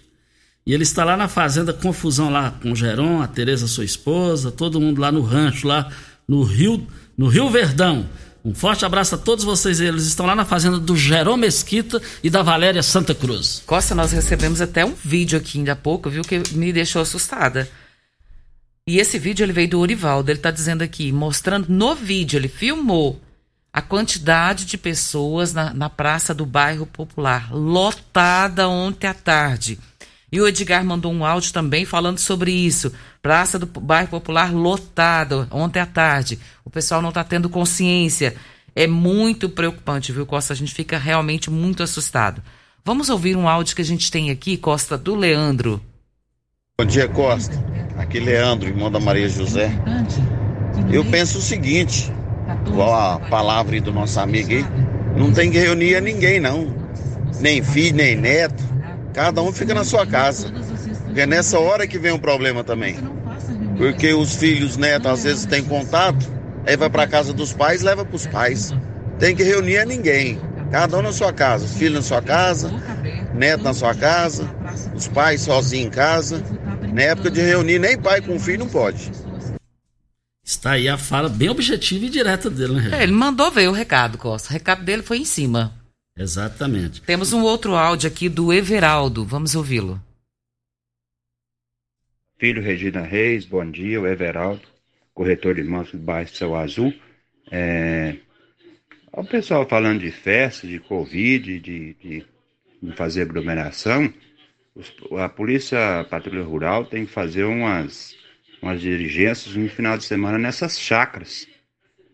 [0.63, 4.51] E ele está lá na fazenda Confusão, lá com o Geron, a Tereza, sua esposa,
[4.51, 5.91] todo mundo lá no rancho, lá
[6.27, 6.85] no Rio,
[7.17, 8.07] no Rio Verdão.
[8.45, 9.79] Um forte abraço a todos vocês.
[9.79, 13.63] Eles estão lá na fazenda do Jerome Mesquita e da Valéria Santa Cruz.
[13.65, 17.67] Costa, nós recebemos até um vídeo aqui ainda há pouco, viu, que me deixou assustada.
[18.87, 20.31] E esse vídeo ele veio do Orivaldo.
[20.31, 23.21] Ele está dizendo aqui, mostrando no vídeo, ele filmou
[23.73, 29.77] a quantidade de pessoas na, na praça do bairro Popular, lotada ontem à tarde.
[30.31, 32.91] E o Edgar mandou um áudio também falando sobre isso.
[33.21, 36.39] Praça do Bairro Popular lotada ontem à tarde.
[36.65, 38.35] O pessoal não está tendo consciência.
[38.75, 40.51] É muito preocupante, viu, Costa?
[40.51, 42.41] A gente fica realmente muito assustado.
[42.83, 45.81] Vamos ouvir um áudio que a gente tem aqui, Costa, do Leandro.
[46.77, 47.55] Bom dia, Costa.
[48.07, 49.69] Aqui Leandro, irmão da Maria José.
[50.89, 52.09] Eu penso o seguinte,
[52.65, 54.65] igual a palavra do nosso amigo aí,
[55.17, 56.73] não tem que reunir a ninguém, não.
[57.41, 58.63] Nem filho, nem neto
[59.13, 60.53] Cada um fica na sua casa.
[61.03, 62.95] Porque é nessa hora que vem o problema também.
[63.75, 66.31] Porque os filhos, netos, às vezes têm contato,
[66.65, 68.73] aí vai para casa dos pais, leva para os pais.
[69.19, 70.39] Tem que reunir a ninguém.
[70.71, 71.65] Cada um na sua casa.
[71.65, 72.71] Os filhos na sua casa,
[73.33, 74.47] neto na sua casa,
[74.95, 76.41] os pais sozinhos em casa.
[76.97, 79.11] Na época de reunir, nem pai com filho não pode.
[80.43, 82.97] Está aí a fala bem objetiva e direta dele, né?
[82.99, 84.49] É, ele mandou ver o recado, Costa.
[84.49, 85.79] O recado dele foi em cima.
[86.17, 87.03] Exatamente.
[87.03, 89.23] Temos um outro áudio aqui do Everaldo.
[89.23, 90.01] Vamos ouvi-lo.
[92.39, 94.01] Filho Regina Reis, bom dia.
[94.01, 94.63] O Everaldo,
[95.13, 96.91] corretor de imóveis do bairro Céu Azul.
[97.51, 98.15] É...
[99.13, 102.25] O pessoal falando de festa, de Covid, de, de,
[102.81, 104.11] de fazer aglomeração.
[105.19, 108.15] A Polícia a Patrulha Rural tem que fazer umas,
[108.61, 111.47] umas diligências no final de semana nessas chacras.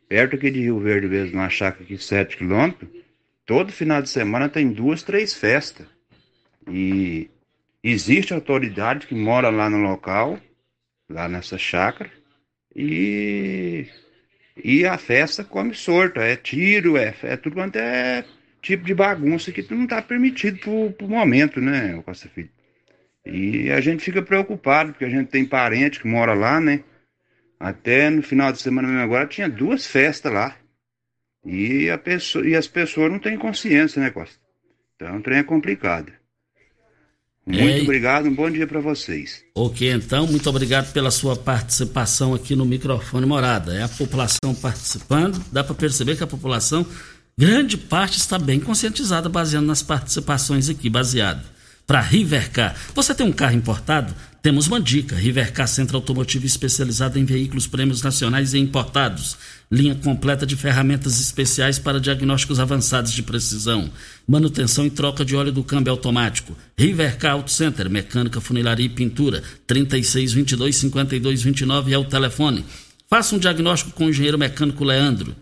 [0.08, 3.04] Perto aqui de Rio Verde mesmo, uma chácara aqui 7 quilômetros
[3.46, 5.88] todo final de semana tem duas, três festas.
[6.68, 7.30] E
[7.84, 10.40] existe autoridade que mora lá no local,
[11.10, 12.12] lá nessa chácara,
[12.76, 13.88] e,
[14.64, 18.26] e a festa come sorto, é tiro, é, é tudo quanto é
[18.64, 22.50] tipo de bagunça que não está permitido pro, pro momento, né, Costa Filho?
[23.26, 26.84] E a gente fica preocupado, porque a gente tem parente que mora lá, né?
[27.60, 30.58] Até no final de semana mesmo agora tinha duas festas lá.
[31.46, 34.36] E, a pessoa, e as pessoas não têm consciência, né, Costa?
[34.96, 36.12] Então o trem é complicado.
[37.46, 39.44] Muito obrigado, um bom dia para vocês.
[39.54, 43.76] Ok, então, muito obrigado pela sua participação aqui no microfone Morada.
[43.76, 46.88] É a população participando, dá para perceber que a população,
[47.38, 51.54] grande parte, está bem conscientizada, baseando nas participações aqui, baseado
[51.86, 52.76] para Rivercar.
[52.96, 54.14] Você tem um carro importado?
[54.42, 59.38] Temos uma dica: Rivercar Centro Automotivo especializado em veículos prêmios nacionais e importados.
[59.72, 63.90] Linha completa de ferramentas especiais para diagnósticos avançados de precisão.
[64.28, 66.56] Manutenção e troca de óleo do câmbio automático.
[66.78, 69.42] Rivercar Auto Center, mecânica, funilaria e pintura.
[69.66, 72.64] 3622 5229 é o telefone.
[73.10, 75.36] Faça um diagnóstico com o engenheiro mecânico Leandro.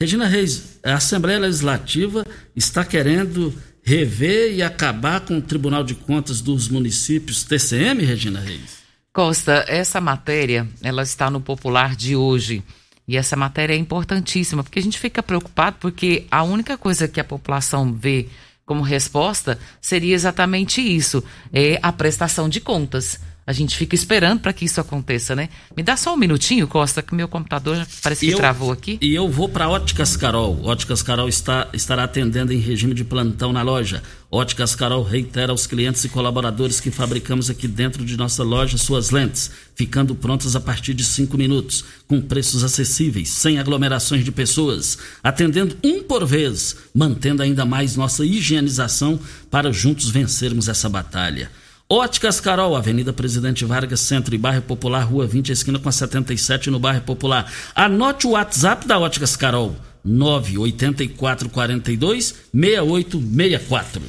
[0.00, 6.40] Regina Reis, a Assembleia Legislativa está querendo rever e acabar com o Tribunal de Contas
[6.40, 8.78] dos Municípios, TCM, Regina Reis?
[9.12, 12.62] Costa, essa matéria, ela está no popular de hoje.
[13.08, 17.18] E essa matéria é importantíssima, porque a gente fica preocupado porque a única coisa que
[17.18, 18.28] a população vê
[18.64, 23.18] como resposta seria exatamente isso: é a prestação de contas.
[23.48, 25.48] A gente fica esperando para que isso aconteça, né?
[25.74, 28.98] Me dá só um minutinho, Costa, que meu computador parece que eu, travou aqui.
[29.00, 30.62] E eu vou para Óticas Carol.
[30.66, 34.02] Óticas Carol está, estará atendendo em regime de plantão na loja.
[34.30, 39.08] Óticas Carol reitera aos clientes e colaboradores que fabricamos aqui dentro de nossa loja suas
[39.08, 44.98] lentes, ficando prontas a partir de cinco minutos, com preços acessíveis, sem aglomerações de pessoas,
[45.24, 49.18] atendendo um por vez, mantendo ainda mais nossa higienização
[49.50, 51.50] para juntos vencermos essa batalha.
[51.90, 56.70] Óticas Carol, Avenida Presidente Vargas, Centro e Bairro Popular, Rua 20, esquina com a 77
[56.70, 57.50] no Bairro Popular.
[57.74, 59.74] Anote o WhatsApp da Óticas Carol,
[60.04, 64.02] 98442 6864.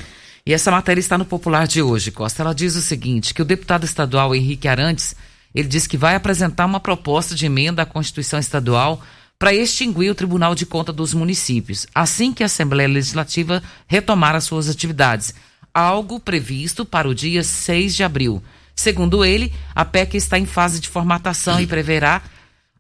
[0.46, 2.44] E essa matéria está no Popular de hoje, Costa.
[2.44, 5.16] Ela diz o seguinte, que o deputado estadual Henrique Arantes,
[5.56, 9.02] ele diz que vai apresentar uma proposta de emenda à Constituição Estadual
[9.38, 14.44] para extinguir o Tribunal de Conta dos Municípios, assim que a Assembleia Legislativa retomar as
[14.44, 15.34] suas atividades
[15.74, 18.44] algo previsto para o dia 6 de abril.
[18.76, 22.22] Segundo ele, a PEC está em fase de formatação e preverá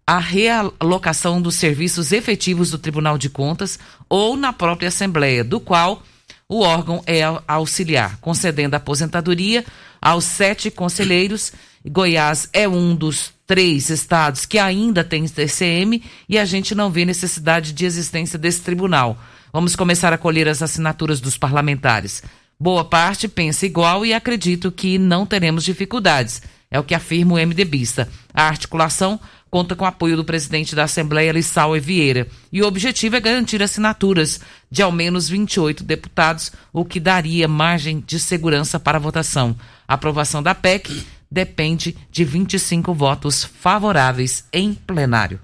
[0.07, 6.01] a realocação dos serviços efetivos do Tribunal de Contas ou na própria Assembleia, do qual
[6.47, 9.63] o órgão é auxiliar, concedendo aposentadoria
[10.01, 11.53] aos sete conselheiros.
[11.85, 17.05] Goiás é um dos três estados que ainda tem TCM e a gente não vê
[17.05, 19.15] necessidade de existência desse tribunal.
[19.53, 22.23] Vamos começar a colher as assinaturas dos parlamentares.
[22.61, 26.41] Boa parte pensa igual e acredito que não teremos dificuldades.
[26.69, 28.09] É o que afirma o MDBista.
[28.33, 29.17] A articulação
[29.49, 32.27] conta com apoio do presidente da Assembleia, Lissau Vieira.
[32.51, 38.03] E o objetivo é garantir assinaturas de ao menos 28 deputados, o que daria margem
[38.05, 39.55] de segurança para a votação.
[39.87, 45.39] A aprovação da PEC depende de 25 votos favoráveis em plenário.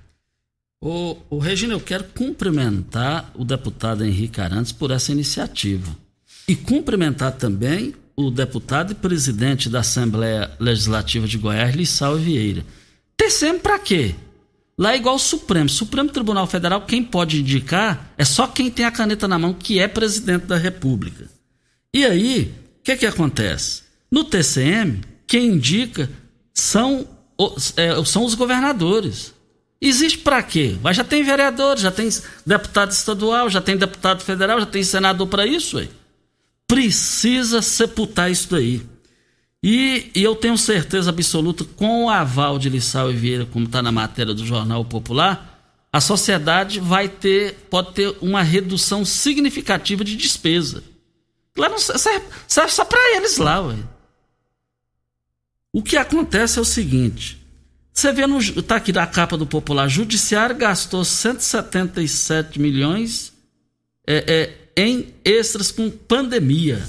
[0.84, 6.04] O, o Regina, eu quero cumprimentar o deputado Henrique Arantes por essa iniciativa
[6.47, 12.65] e cumprimentar também o deputado e presidente da Assembleia Legislativa de Goiás, Lissau Vieira.
[13.17, 14.15] TCM para quê?
[14.77, 15.69] Lá é igual o Supremo.
[15.69, 19.79] Supremo Tribunal Federal, quem pode indicar é só quem tem a caneta na mão, que
[19.79, 21.29] é presidente da República.
[21.93, 23.84] E aí, o que, que acontece?
[24.12, 26.10] No TCM, quem indica
[26.53, 27.08] são,
[27.77, 29.34] é, são os governadores.
[29.81, 30.77] Existe para quê?
[30.81, 32.10] Mas já tem vereador, já tem
[32.45, 35.77] deputado estadual, já tem deputado federal, já tem senador para isso.
[35.77, 35.89] Aí
[36.67, 38.82] precisa sepultar isso daí.
[39.62, 43.82] E, e, eu tenho certeza absoluta, com o aval de Lissau e Vieira, como está
[43.82, 45.56] na matéria do Jornal Popular,
[45.91, 50.84] a sociedade vai ter, pode ter uma redução significativa de despesa.
[51.58, 53.78] Lá não serve, serve só para eles lá, ué.
[55.73, 57.41] O que acontece é o seguinte:
[57.93, 58.39] você vê no.
[58.39, 63.34] Está aqui na capa do Popular, Judiciário gastou 177 milhões.
[64.06, 66.83] É, é, em extras com pandemia.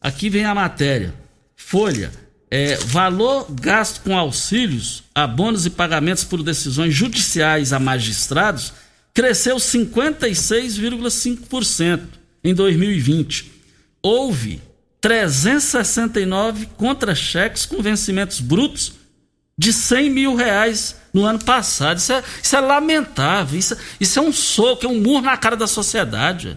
[0.00, 1.14] Aqui vem a matéria.
[1.54, 2.10] Folha.
[2.50, 8.72] É, valor gasto com auxílios, abonos e pagamentos por decisões judiciais a magistrados
[9.12, 12.00] cresceu 56,5%
[12.42, 13.52] em 2020.
[14.00, 14.62] Houve
[15.00, 18.94] 369 contra-cheques com vencimentos brutos
[19.58, 21.98] de 100 mil reais no ano passado.
[21.98, 23.58] Isso é, isso é lamentável.
[23.58, 26.56] Isso, isso é um soco, é um murro na cara da sociedade.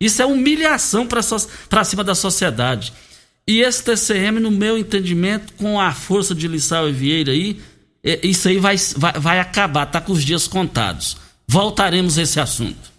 [0.00, 2.92] Isso é humilhação para cima da sociedade.
[3.46, 7.60] E esse TCM, no meu entendimento, com a força de Lissau e Vieira aí,
[8.02, 11.16] é, isso aí vai, vai, vai acabar, tá com os dias contados.
[11.46, 12.90] Voltaremos a esse assunto.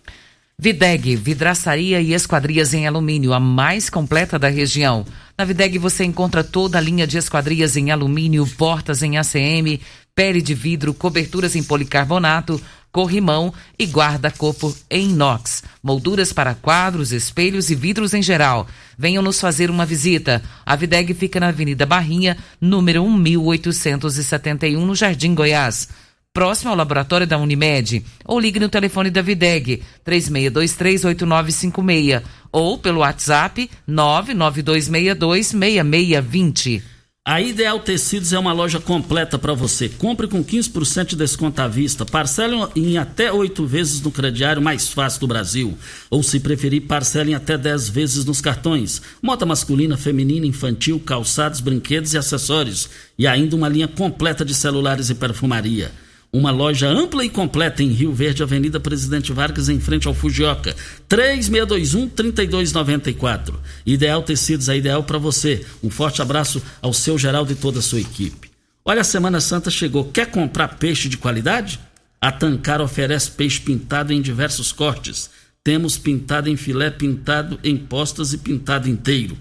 [0.60, 5.04] Videg, vidraçaria e esquadrias em alumínio, a mais completa da região.
[5.36, 9.80] Na Videg você encontra toda a linha de esquadrias em alumínio, portas em ACM,
[10.14, 12.62] pele de vidro, coberturas em policarbonato,
[12.92, 18.68] corrimão e guarda-corpo em inox, molduras para quadros, espelhos e vidros em geral.
[18.98, 20.42] Venham nos fazer uma visita.
[20.66, 25.88] A Videg fica na Avenida Barrinha, número 1871, no Jardim Goiás.
[26.34, 28.06] Próximo ao laboratório da Unimed.
[28.24, 32.24] Ou ligue no telefone da Videg, 36238956.
[32.52, 36.82] Ou pelo WhatsApp 992626620.
[37.24, 39.88] A Ideal Tecidos é uma loja completa para você.
[39.88, 42.04] Compre com 15% de desconto à vista.
[42.04, 45.78] Parcele em até oito vezes no crediário mais fácil do Brasil.
[46.10, 49.04] Ou, se preferir, parcele em até 10 vezes nos cartões.
[49.22, 52.90] Moda masculina, feminina, infantil, calçados, brinquedos e acessórios.
[53.20, 55.92] E ainda uma linha completa de celulares e perfumaria.
[56.34, 60.74] Uma loja ampla e completa em Rio Verde, Avenida Presidente Vargas, em frente ao Fujioka.
[61.10, 63.56] 3621-3294.
[63.86, 65.66] Ideal Tecidos é ideal para você.
[65.84, 68.50] Um forte abraço ao seu Geraldo e toda a sua equipe.
[68.86, 70.06] Olha, a Semana Santa chegou.
[70.06, 71.78] Quer comprar peixe de qualidade?
[72.22, 75.30] A Tancar oferece peixe pintado em diversos cortes
[75.64, 79.38] temos pintado em filé, pintado em postas e pintado inteiro.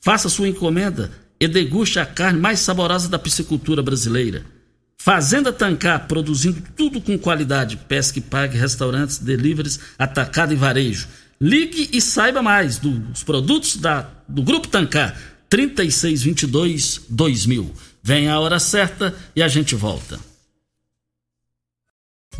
[0.00, 4.44] Faça sua encomenda e deguste a carne mais saborosa da piscicultura brasileira.
[5.00, 7.76] Fazenda Tancar, produzindo tudo com qualidade.
[7.76, 11.08] Pesque, pague, restaurantes, deliveries, atacado e varejo.
[11.40, 15.16] Ligue e saiba mais dos produtos da, do Grupo Tancar.
[15.48, 17.72] 3622 2000.
[18.02, 20.18] Vem a hora certa e a gente volta.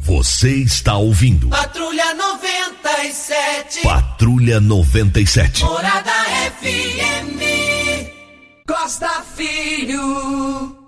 [0.00, 1.48] Você está ouvindo.
[1.48, 3.82] Patrulha 97.
[3.82, 5.64] Patrulha 97.
[5.64, 6.12] Morada
[6.60, 7.38] FM.
[8.66, 10.87] Costa Filho.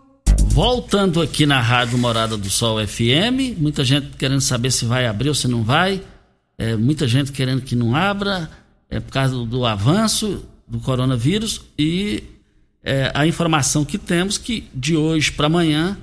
[0.53, 5.29] Voltando aqui na Rádio Morada do Sol FM, muita gente querendo saber se vai abrir
[5.29, 6.03] ou se não vai.
[6.59, 8.51] É, muita gente querendo que não abra,
[8.91, 12.25] é por causa do, do avanço do coronavírus e
[12.83, 15.97] é, a informação que temos que de hoje para amanhã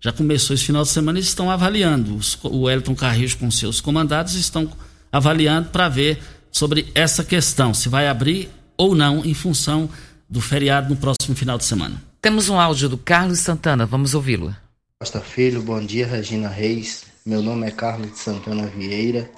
[0.00, 2.16] já começou esse final de semana e estão avaliando.
[2.16, 4.70] Os, o Elton Carrijo com seus comandados estão
[5.10, 6.18] avaliando para ver
[6.50, 9.88] sobre essa questão, se vai abrir ou não em função
[10.28, 12.02] do feriado no próximo final de semana.
[12.24, 14.56] Temos um áudio do Carlos Santana, vamos ouvi-lo.
[14.98, 17.04] Costa Filho, bom dia, Regina Reis.
[17.26, 19.30] Meu nome é Carlos de Santana Vieira.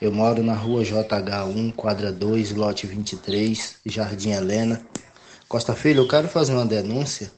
[0.00, 4.80] Eu moro na rua JH1, quadra 2, lote 23, Jardim Helena.
[5.48, 7.28] Costa Filho, eu quero fazer uma denúncia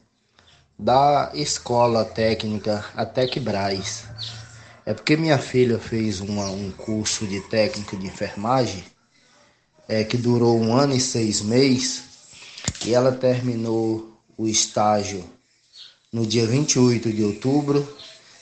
[0.78, 4.04] da escola técnica Atec Braz.
[4.84, 8.84] É porque minha filha fez uma, um curso de técnico de enfermagem
[9.88, 12.04] é, que durou um ano e seis meses
[12.84, 15.24] e ela terminou o estágio
[16.12, 17.86] no dia 28 de outubro.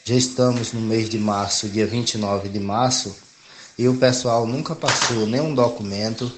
[0.04, 3.14] Já estamos no mês de março, dia 29 de março,
[3.78, 6.32] e o pessoal nunca passou nenhum documento,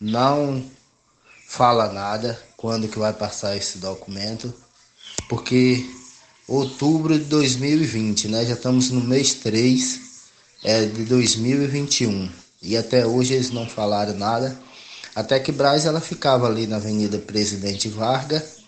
[0.00, 0.62] não
[1.46, 4.54] fala nada quando que vai passar esse documento
[5.32, 5.88] porque
[6.46, 8.44] outubro de 2020, né?
[8.44, 10.00] Já estamos no mês 3
[10.62, 12.28] é, de 2021
[12.60, 14.58] e até hoje eles não falaram nada.
[15.14, 18.62] Até que Braz ela ficava ali na Avenida Presidente Vargas,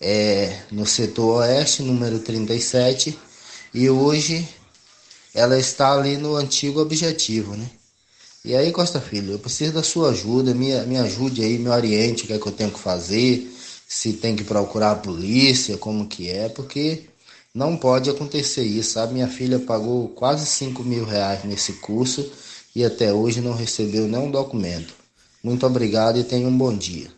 [0.00, 3.16] é, no setor oeste, número 37,
[3.72, 4.48] e hoje
[5.32, 7.70] ela está ali no antigo objetivo, né?
[8.44, 12.24] E aí, Costa Filho, eu preciso da sua ajuda, me, me ajude aí, me oriente
[12.24, 13.52] o que é que eu tenho que fazer,
[13.86, 17.04] se tem que procurar a polícia, como que é, porque
[17.54, 19.14] não pode acontecer isso, sabe?
[19.14, 22.30] Minha filha pagou quase 5 mil reais nesse curso
[22.74, 24.97] e até hoje não recebeu nenhum documento.
[25.42, 27.08] Muito obrigado e tenha um bom dia.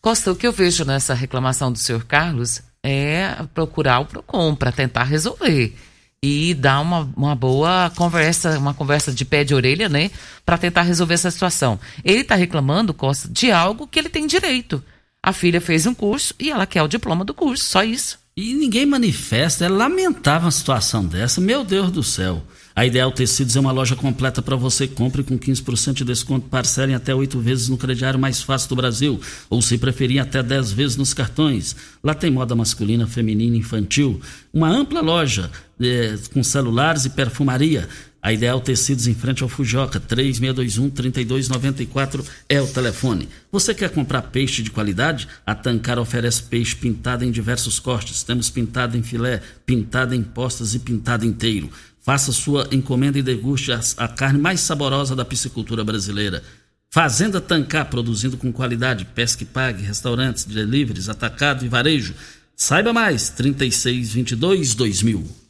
[0.00, 4.72] Costa, o que eu vejo nessa reclamação do senhor Carlos é procurar o PROCON para
[4.72, 5.76] tentar resolver
[6.22, 10.10] e dar uma, uma boa conversa, uma conversa de pé de orelha, né,
[10.44, 11.78] para tentar resolver essa situação.
[12.04, 14.82] Ele está reclamando, Costa, de algo que ele tem direito.
[15.22, 18.18] A filha fez um curso e ela quer o diploma do curso, só isso.
[18.36, 22.42] E ninguém manifesta, é lamentável uma situação dessa, meu Deus do céu.
[22.80, 24.88] A Ideal Tecidos é uma loja completa para você.
[24.88, 29.20] Compre com 15% de desconto, parcelem até oito vezes no crediário mais fácil do Brasil.
[29.50, 31.76] Ou, se preferir, até 10 vezes nos cartões.
[32.02, 34.18] Lá tem moda masculina, feminina, infantil.
[34.50, 37.86] Uma ampla loja é, com celulares e perfumaria.
[38.22, 43.30] A Ideal Tecidos em frente ao Fujoca, 3621-3294 é o telefone.
[43.50, 45.26] Você quer comprar peixe de qualidade?
[45.46, 48.22] A Tancar oferece peixe pintado em diversos cortes.
[48.22, 51.70] Temos pintado em filé, pintado em postas e pintado inteiro.
[52.02, 56.42] Faça sua encomenda e deguste a, a carne mais saborosa da piscicultura brasileira.
[56.90, 62.14] Fazenda Tancar, produzindo com qualidade, pesque pague, restaurantes, deliveries, atacado e varejo.
[62.56, 65.40] Saiba mais, 3622 2000.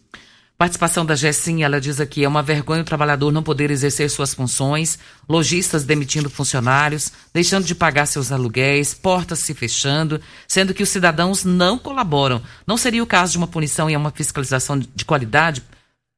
[0.61, 4.35] Participação da Gessinha, ela diz aqui: é uma vergonha o trabalhador não poder exercer suas
[4.35, 10.91] funções, lojistas demitindo funcionários, deixando de pagar seus aluguéis, portas se fechando, sendo que os
[10.91, 12.43] cidadãos não colaboram.
[12.67, 15.63] Não seria o caso de uma punição e uma fiscalização de qualidade?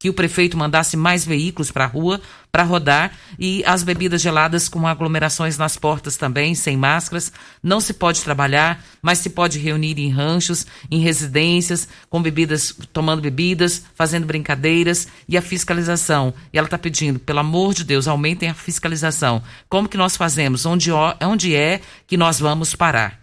[0.03, 4.69] Que o prefeito mandasse mais veículos para a rua para rodar e as bebidas geladas
[4.69, 7.33] com aglomerações nas portas também, sem máscaras.
[7.63, 13.23] Não se pode trabalhar, mas se pode reunir em ranchos, em residências, com bebidas, tomando
[13.23, 16.35] bebidas, fazendo brincadeiras e a fiscalização.
[16.53, 19.41] E ela está pedindo, pelo amor de Deus, aumentem a fiscalização.
[19.69, 20.67] Como que nós fazemos?
[20.67, 23.21] Onde, onde é que nós vamos parar?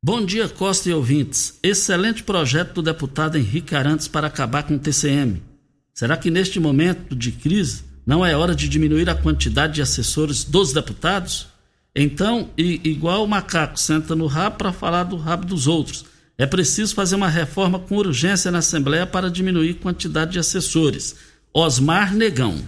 [0.00, 1.58] Bom dia, Costa e ouvintes.
[1.64, 5.53] Excelente projeto do deputado Henrique Arantes para acabar com o TCM.
[5.94, 10.42] Será que neste momento de crise não é hora de diminuir a quantidade de assessores
[10.42, 11.46] dos deputados?
[11.94, 16.04] Então, igual o macaco senta no rabo para falar do rabo dos outros.
[16.36, 21.14] É preciso fazer uma reforma com urgência na Assembleia para diminuir a quantidade de assessores.
[21.52, 22.60] Osmar Negão.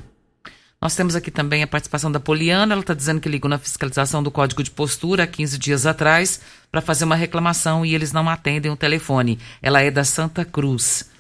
[0.81, 2.75] Nós temos aqui também a participação da Poliana.
[2.75, 6.41] Ela está dizendo que ligou na fiscalização do Código de Postura há 15 dias atrás
[6.71, 9.37] para fazer uma reclamação e eles não atendem o telefone.
[9.61, 11.16] Ela é da Santa Cruz.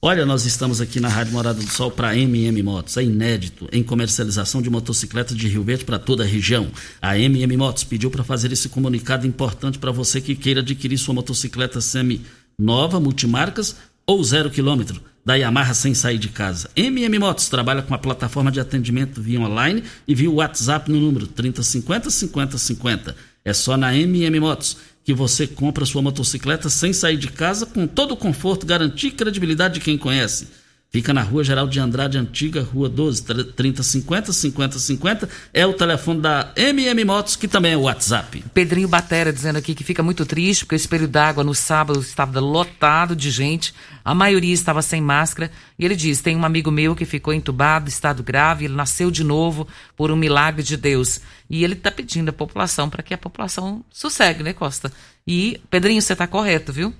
[0.00, 2.98] Olha, nós estamos aqui na Rádio Morada do Sol para MM Motos.
[2.98, 6.70] É inédito em comercialização de motocicletas de Rio Verde para toda a região.
[7.00, 11.14] A MM Motos pediu para fazer esse comunicado importante para você que queira adquirir sua
[11.14, 12.20] motocicleta semi
[12.58, 13.74] nova, multimarcas
[14.06, 16.70] ou zero quilômetro da Yamaha sem sair de casa.
[16.76, 21.26] MM Motos trabalha com a plataforma de atendimento via online e via WhatsApp no número
[21.26, 23.16] 3050 5050.
[23.44, 24.76] É só na MM Motos
[25.06, 29.12] que você compra sua motocicleta sem sair de casa, com todo o conforto, garantia e
[29.12, 30.48] credibilidade de quem conhece.
[30.96, 33.22] Fica na rua Geral de Andrade, antiga, rua 12,
[33.52, 35.28] 3050 5050.
[35.52, 38.42] É o telefone da MM Motos, que também é o WhatsApp.
[38.54, 42.40] Pedrinho Batera dizendo aqui que fica muito triste porque o espelho d'água no sábado estava
[42.40, 45.50] lotado de gente, a maioria estava sem máscara.
[45.78, 49.22] E ele diz: tem um amigo meu que ficou entubado, estado grave, ele nasceu de
[49.22, 49.68] novo
[49.98, 51.20] por um milagre de Deus.
[51.50, 54.90] E ele está pedindo à população para que a população sossegue, né, Costa?
[55.28, 56.94] E, Pedrinho, você está correto, viu?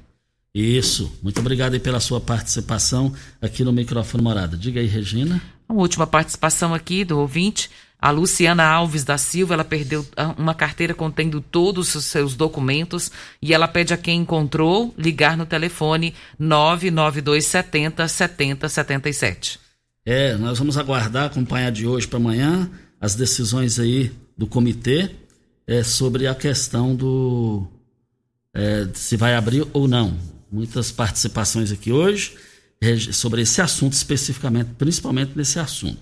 [0.59, 1.13] Isso.
[1.23, 4.57] Muito obrigado aí pela sua participação aqui no microfone Morada.
[4.57, 5.39] Diga aí, Regina.
[5.69, 10.55] A última participação aqui do ouvinte, a Luciana Alves da Silva, ela perdeu ah, uma
[10.55, 16.15] carteira contendo todos os seus documentos e ela pede a quem encontrou ligar no telefone
[16.39, 19.61] 99270 7077.
[20.07, 25.11] É, nós vamos aguardar, acompanhar de hoje para amanhã as decisões aí do comitê
[25.67, 27.67] é, sobre a questão do
[28.55, 32.37] é, se vai abrir ou não muitas participações aqui hoje
[33.13, 35.99] sobre esse assunto especificamente, principalmente nesse assunto.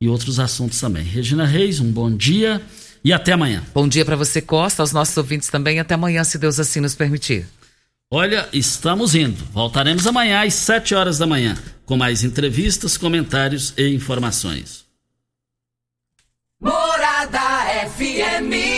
[0.00, 1.02] E outros assuntos também.
[1.02, 2.62] Regina Reis, um bom dia
[3.04, 3.64] e até amanhã.
[3.74, 5.80] Bom dia para você, Costa, aos nossos ouvintes também.
[5.80, 7.46] Até amanhã, se Deus assim nos permitir.
[8.10, 9.44] Olha, estamos indo.
[9.52, 14.86] Voltaremos amanhã às 7 horas da manhã, com mais entrevistas, comentários e informações.
[16.60, 18.77] Morada FM.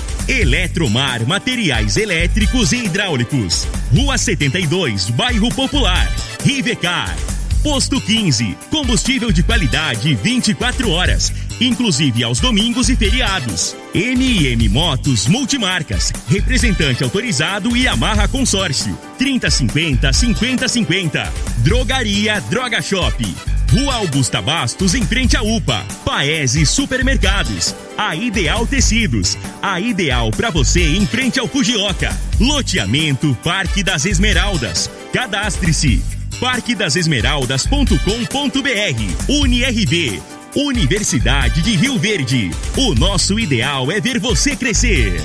[0.27, 3.67] Eletromar Materiais Elétricos e Hidráulicos.
[3.93, 6.09] Rua 72, Bairro Popular.
[6.43, 7.15] Rivecar.
[7.63, 8.57] Posto 15.
[8.69, 13.75] Combustível de qualidade 24 horas, inclusive aos domingos e feriados.
[13.93, 16.11] NM Motos Multimarcas.
[16.27, 18.97] Representante autorizado e amarra consórcio.
[19.17, 21.33] 3050 5050.
[21.63, 23.23] Drogaria Droga Shop.
[23.71, 25.85] Rua Augusta Bastos, em frente à UPA.
[26.03, 27.73] Paese Supermercados.
[27.97, 29.37] A Ideal Tecidos.
[29.61, 32.13] A ideal para você em frente ao Fujioka.
[32.37, 34.89] Loteamento Parque das Esmeraldas.
[35.13, 36.03] Cadastre-se.
[36.41, 39.29] parquedasesmeraldas.com.br.
[39.29, 40.21] UniRV.
[40.53, 42.51] Universidade de Rio Verde.
[42.75, 45.21] O nosso ideal é ver você crescer.